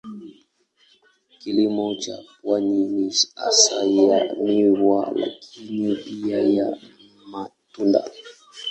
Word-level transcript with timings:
Kilimo 1.39 1.95
cha 1.95 2.15
pwani 2.41 2.85
ni 2.87 3.13
hasa 3.35 3.75
ya 3.75 4.35
miwa 4.43 5.11
lakini 5.15 5.95
pia 5.95 6.39
ya 6.41 6.77
matunda. 7.27 8.11